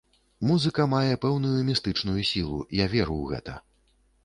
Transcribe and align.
Музыка 0.51 0.85
мае 0.93 1.13
пэўную 1.25 1.51
містычную 1.69 2.21
сілу, 2.31 2.59
я 2.83 2.91
веру 2.97 3.15
ў 3.21 3.25
гэта. 3.37 3.59